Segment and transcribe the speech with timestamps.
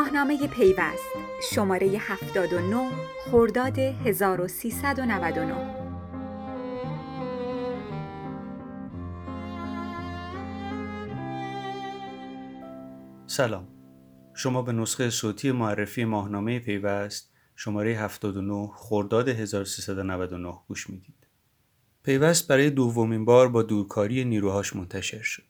[0.00, 1.04] ماهنامه پیوست
[1.52, 2.90] شماره 79
[3.30, 5.54] خرداد 1399
[13.26, 13.68] سلام
[14.34, 21.26] شما به نسخه صوتی معرفی ماهنامه پیوست شماره 79 خرداد 1399 گوش می‌دید.
[22.02, 25.49] پیوست برای دومین بار با دورکاری نیروهاش منتشر شد.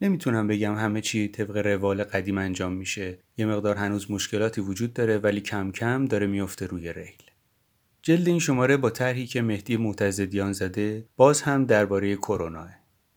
[0.00, 3.18] نمی‌تونم بگم همه چی طبق روال قدیم انجام میشه.
[3.36, 7.22] یه مقدار هنوز مشکلاتی وجود داره ولی کم کم داره میفته روی ریل.
[8.02, 12.68] جلد این شماره با طرحی که مهدی معتزدیان زده باز هم درباره کرونا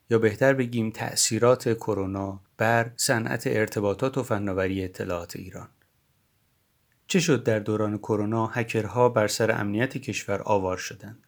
[0.09, 5.69] یا بهتر بگیم تأثیرات کرونا بر صنعت ارتباطات و فناوری اطلاعات ایران.
[7.07, 11.27] چه شد در دوران کرونا هکرها بر سر امنیت کشور آوار شدند؟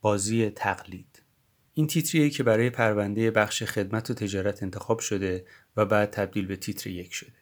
[0.00, 1.15] بازی تقلید
[1.78, 6.56] این تیتریه که برای پرونده بخش خدمت و تجارت انتخاب شده و بعد تبدیل به
[6.56, 7.32] تیتر یک شده.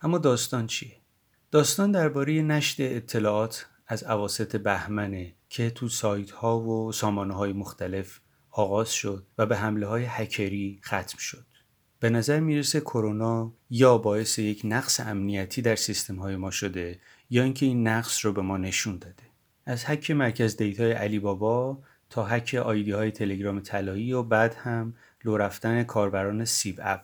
[0.00, 0.96] اما داستان چیه؟
[1.50, 8.20] داستان درباره نشر اطلاعات از عواست بهمنه که تو سایت ها و سامانه های مختلف
[8.50, 11.46] آغاز شد و به حمله های هکری ختم شد.
[12.00, 17.42] به نظر می‌رسه کرونا یا باعث یک نقص امنیتی در سیستم های ما شده یا
[17.42, 19.22] اینکه این نقص رو به ما نشون داده.
[19.66, 24.94] از هک مرکز دیتای علی بابا تا هک ID های تلگرام طلایی و بعد هم
[25.24, 27.00] لو رفتن کاربران سیب اپ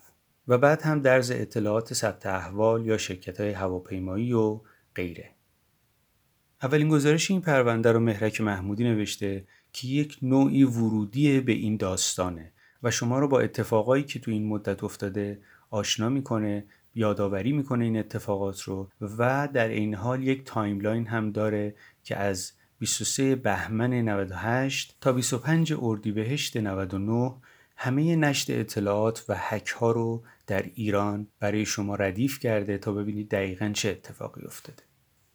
[0.49, 4.61] و بعد هم درز اطلاعات ثبت احوال یا شرکت های هواپیمایی و
[4.95, 5.31] غیره.
[6.63, 12.53] اولین گزارش این پرونده رو مهرک محمودی نوشته که یک نوعی ورودی به این داستانه
[12.83, 16.65] و شما رو با اتفاقایی که تو این مدت افتاده آشنا می‌کنه
[16.95, 22.53] یادآوری می‌کنه این اتفاقات رو و در این حال یک timeline هم داره که از
[22.79, 27.35] 23 بهمن 98 تا 25 اردیبهشت 99
[27.77, 33.29] همه نشر اطلاعات و هک ها رو در ایران برای شما ردیف کرده تا ببینید
[33.29, 34.83] دقیقا چه اتفاقی افتاده.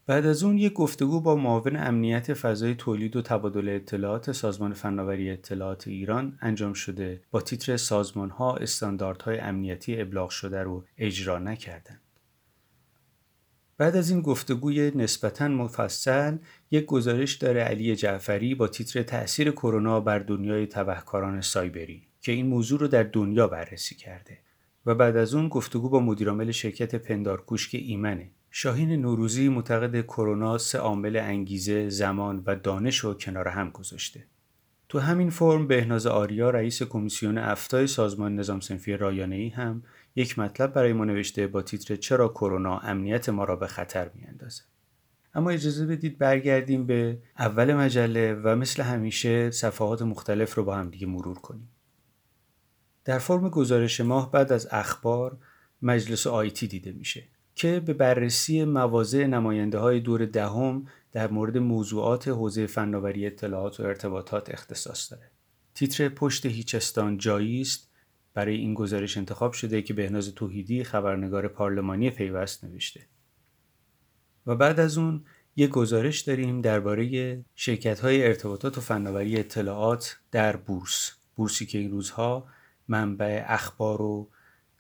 [0.05, 5.29] بعد از اون یک گفتگو با معاون امنیت فضای تولید و تبادل اطلاعات سازمان فناوری
[5.29, 12.02] اطلاعات ایران انجام شده با تیتر سازمان ها استانداردهای امنیتی ابلاغ شده رو اجرا نکردند.
[13.83, 16.37] بعد از این گفتگوی نسبتا مفصل
[16.71, 22.45] یک گزارش داره علی جعفری با تیتر تأثیر کرونا بر دنیای تبهکاران سایبری که این
[22.45, 24.37] موضوع رو در دنیا بررسی کرده
[24.85, 30.57] و بعد از اون گفتگو با مدیرعامل شرکت پندارکوش که ایمنه شاهین نوروزی معتقد کرونا
[30.57, 34.25] سه عامل انگیزه، زمان و دانش رو کنار هم گذاشته.
[34.93, 39.83] تو همین فرم بهناز آریا رئیس کمیسیون افتای سازمان نظام سنفی رایانه ای هم
[40.15, 44.63] یک مطلب برای ما نوشته با تیتر چرا کرونا امنیت ما را به خطر میاندازه.
[45.33, 50.89] اما اجازه بدید برگردیم به اول مجله و مثل همیشه صفحات مختلف رو با هم
[50.89, 51.69] دیگه مرور کنیم.
[53.05, 55.37] در فرم گزارش ماه بعد از اخبار
[55.81, 57.23] مجلس آیتی دیده میشه
[57.63, 63.83] که به بررسی مواضع نماینده های دور دهم در مورد موضوعات حوزه فناوری اطلاعات و
[63.83, 65.31] ارتباطات اختصاص داره.
[65.73, 67.91] تیتر پشت هیچستان جایی است
[68.33, 73.01] برای این گزارش انتخاب شده که بهناز توحیدی خبرنگار پارلمانی پیوست نوشته.
[74.47, 75.25] و بعد از اون
[75.55, 81.11] یک گزارش داریم درباره شرکت های ارتباطات و فناوری اطلاعات در بورس.
[81.35, 82.47] بورسی که این روزها
[82.87, 84.29] منبع اخبار و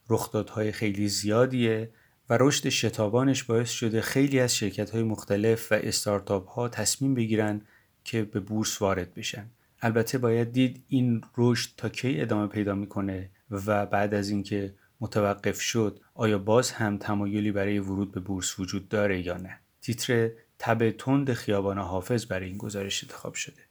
[0.09, 1.91] رخدادهای خیلی زیادیه
[2.29, 7.61] و رشد شتابانش باعث شده خیلی از شرکت های مختلف و استارتاپ ها تصمیم بگیرن
[8.03, 9.45] که به بورس وارد بشن.
[9.81, 15.61] البته باید دید این رشد تا کی ادامه پیدا می‌کنه و بعد از اینکه متوقف
[15.61, 20.29] شد آیا باز هم تمایلی برای ورود به بورس وجود داره یا نه؟ تیتر
[20.59, 23.61] تب تند خیابان حافظ برای این گزارش انتخاب شده.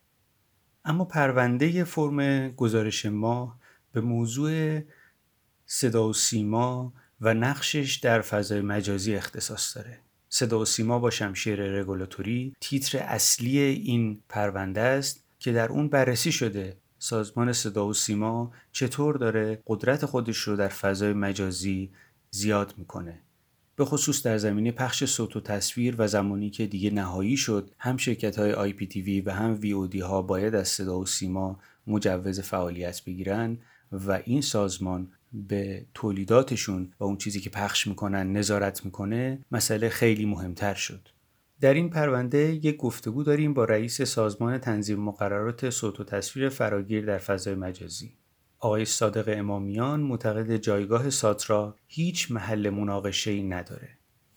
[0.84, 3.58] اما پرونده فرم گزارش ما
[3.92, 4.80] به موضوع
[5.66, 9.98] صدا و سیما و نقشش در فضای مجازی اختصاص داره.
[10.28, 16.32] صدا و سیما با شمشیر رگولاتوری تیتر اصلی این پرونده است که در اون بررسی
[16.32, 21.90] شده سازمان صدا و سیما چطور داره قدرت خودش رو در فضای مجازی
[22.30, 23.20] زیاد می‌کنه
[23.76, 27.96] به خصوص در زمینه پخش صوت و تصویر و زمانی که دیگه نهایی شد هم
[27.96, 30.98] شرکت های آی پی تی وی و هم وی او دی ها باید از صدا
[30.98, 33.58] و سیما مجوز فعالیت بگیرن
[33.92, 40.26] و این سازمان به تولیداتشون و اون چیزی که پخش می‌کنن نظارت می‌کنه مسئله خیلی
[40.26, 41.08] مهمتر شد.
[41.60, 47.06] در این پرونده یک گفتگو داریم با رئیس سازمان تنظیم مقررات صوت و تصویر فراگیر
[47.06, 48.16] در فضای مجازی.
[48.58, 53.88] آقای صادق امامیان معتقد جایگاه ساترا هیچ محل مناقشه ای نداره.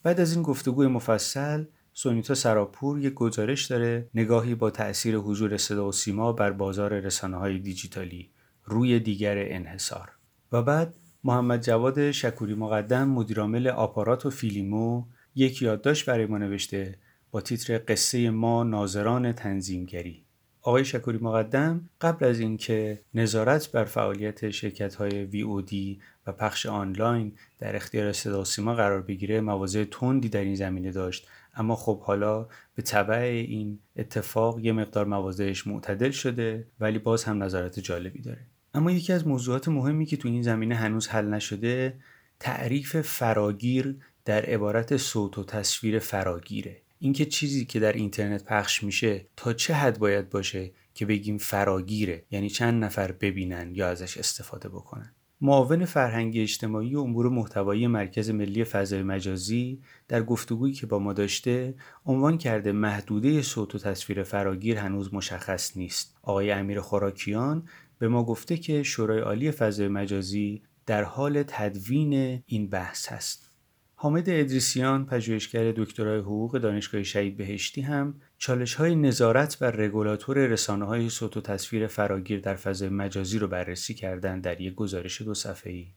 [0.04, 5.88] بعد از این گفتگوی مفصل سونیتا سراپور یک گزارش داره نگاهی با تأثیر حضور صدا
[5.88, 8.32] و سیما بر بازار رسانه های دیجیتالی
[8.64, 10.15] روی دیگر انحصار.
[10.52, 15.04] و بعد محمد جواد شکوری مقدم مدیرعامل آپارات و فیلیمو
[15.36, 16.96] یک یادداشت برای ما نوشته
[17.32, 20.26] با تیتر قصه ما ناظران تنظیمگری.
[20.62, 27.34] آقای شکوری مقدم قبل از اینکه نظارت بر فعالیت شرکت های VOD و پخش آنلاین
[27.60, 31.28] در اختیار صدا سیما قرار بگیره مواضع تندی در این زمینه داشت.
[31.56, 37.44] اما خب حالا به طبع این اتفاق یه مقدار مواضعش معتدل شده ولی باز هم
[37.44, 38.42] نظارت جالبی داره.
[38.76, 41.98] اما یکی از موضوعات مهمی که تو این زمینه هنوز حل نشده
[42.40, 43.96] تعریف فراگیر
[44.26, 46.82] در عبارت صوت و تصویر فراگیره.
[47.00, 52.24] اینکه چیزی که در اینترنت پخش میشه تا چه حد باید باشه که بگیم فراگیره
[52.32, 55.16] یعنی چند نفر ببینن یا ازش استفاده بکنن.
[55.42, 61.14] معاون فرهنگی اجتماعی و امور محتوایی مرکز ملی فضای مجازی در گفتگویی که با ما
[61.14, 61.76] داشته
[62.06, 66.16] عنوان کرده محدوده صوت و تصویر فراگیر هنوز مشخص نیست.
[66.22, 67.68] آقای امیر خوراکیان
[68.00, 73.52] به ما گفته که شورای عالی فضای مجازی در حال تدوین این بحث هست
[73.96, 80.86] حامد ادریسیان پژوهشگر دکترای حقوق دانشگاه شهید بهشتی هم چالش های نظارت بر رگولاتور رسانه
[80.86, 85.34] های صوت و تصویر فراگیر در فضای مجازی رو بررسی کردن در یک گزارش دو
[85.34, 85.88] صفحه‌ای.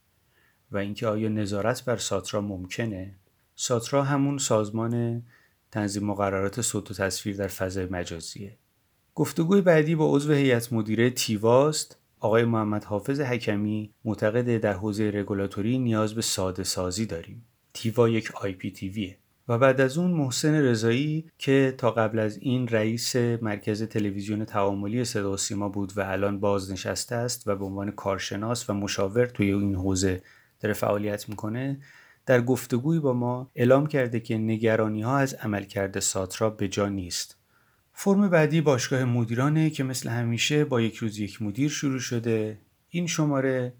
[0.70, 3.14] و اینکه آیا نظارت بر ساترا ممکنه؟
[3.54, 5.22] ساترا همون سازمان
[5.70, 8.58] تنظیم مقررات صوت و تصویر در فضای مجازیه.
[9.18, 11.98] گفتگوی بعدی با عضو هیئت مدیره تیواست.
[12.20, 17.46] آقای محمد حافظ حکمی معتقد در حوزه رگولاتوری نیاز به ساده سازی داریم.
[17.74, 19.18] تیوا یک آی پی تیویه.
[19.48, 25.04] و بعد از اون محسن رضایی که تا قبل از این رئیس مرکز تلویزیون تعاملی
[25.04, 29.52] صدا و سیما بود و الان بازنشسته است و به عنوان کارشناس و مشاور توی
[29.52, 30.22] این حوزه
[30.60, 31.80] داره فعالیت می‌کنه
[32.26, 37.37] در گفتگوی با ما اعلام کرده که نگرانی ها از عملکرد ساترا به جا نیست.
[38.00, 42.58] فرم بعدی باشگاه مدیرانه که مثل همیشه با یک روز یک مدیر شروع شده.
[42.88, 43.72] این شماره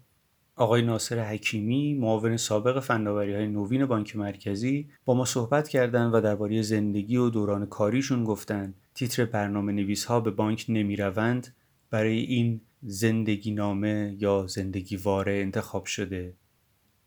[0.55, 6.21] آقای ناصر حکیمی معاون سابق فناوری های نوین بانک مرکزی با ما صحبت کردند و
[6.21, 11.55] درباره زندگی و دوران کاریشون گفتند تیتر برنامه نویس ها به بانک نمی روند
[11.89, 16.33] برای این زندگی نامه یا زندگی واره انتخاب شده.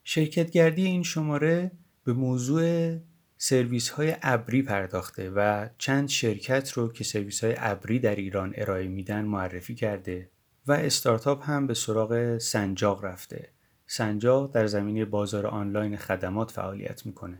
[0.04, 1.72] شرکتگردی این شماره
[2.04, 2.96] به موضوع
[3.44, 8.88] سرویس های ابری پرداخته و چند شرکت رو که سرویس های ابری در ایران ارائه
[8.88, 10.30] میدن معرفی کرده
[10.66, 13.48] و استارتاپ هم به سراغ سنجاق رفته.
[13.86, 17.38] سنجاق در زمینه بازار آنلاین خدمات فعالیت می‌کنه.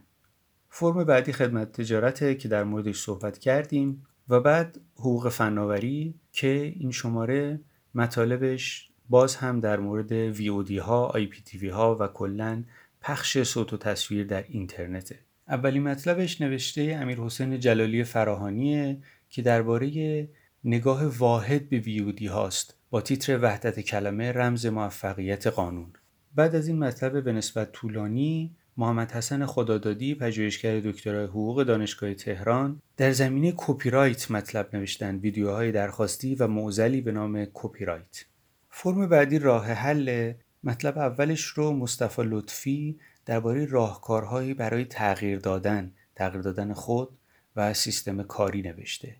[0.68, 6.90] فرم بعدی خدمت تجارته که در موردش صحبت کردیم و بعد حقوق فناوری که این
[6.90, 7.60] شماره
[7.94, 12.64] مطالبش باز هم در مورد VOD ها، IPTV ها و کلا
[13.00, 15.18] پخش صوت و تصویر در اینترنته.
[15.52, 18.98] اولین مطلبش نوشته امیر حسین جلالی فراهانیه
[19.30, 20.28] که درباره
[20.64, 25.92] نگاه واحد به VOD هاست با تیتر وحدت کلمه رمز موفقیت قانون.
[26.34, 32.82] بعد از این مطلب به نسبت طولانی محمد حسن خدادادی پژوهشگر دکترای حقوق دانشگاه تهران
[32.96, 38.24] در زمینه کپی رایت مطلب نوشتن ویدیوهای درخواستی و معضلی به نام کپی رایت
[38.70, 40.32] فرم بعدی راه حل
[40.64, 47.18] مطلب اولش رو مصطفی لطفی درباره راهکارهایی برای تغییر دادن تغییر دادن خود
[47.56, 49.16] و سیستم کاری نوشته.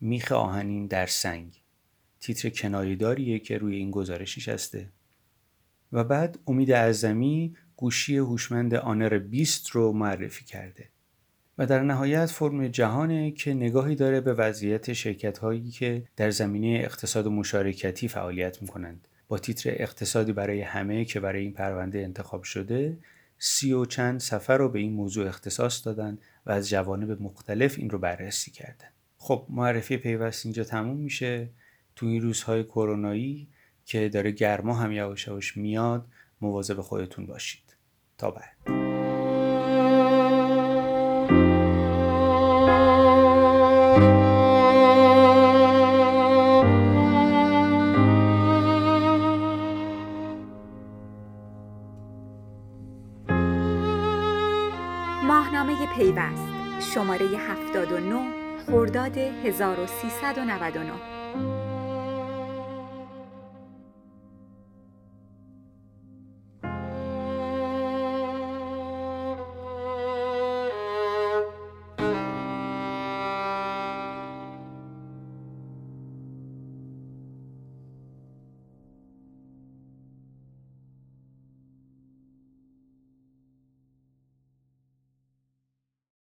[0.00, 1.62] میخ آهنین در سنگ.
[2.20, 4.88] تیتر کنایه‌داریه که روی این گزارشش هسته
[5.92, 10.88] و بعد امید اعظمی گوشی هوشمند آنر 20 رو معرفی کرده.
[11.58, 16.80] و در نهایت فرم جهانه که نگاهی داره به وضعیت شرکت هایی که در زمینه
[16.84, 19.07] اقتصاد مشارکتی فعالیت می‌کنند.
[19.28, 22.98] با تیتر اقتصادی برای همه که برای این پرونده انتخاب شده
[23.38, 27.90] سی و چند سفر رو به این موضوع اختصاص دادن و از جوانب مختلف این
[27.90, 28.88] رو بررسی کردن.
[29.18, 31.48] خب معرفی پیوست اینجا تموم میشه.
[31.96, 33.48] تو این روزهای کرونایی
[33.84, 36.06] که داره گرما هم یواش یواش میاد
[36.40, 37.76] مواظب خودتون باشید.
[38.18, 38.87] تا بعد.
[55.48, 56.48] ماهنامه پیوست
[56.94, 58.16] شماره 79
[58.66, 61.17] خرداد 1399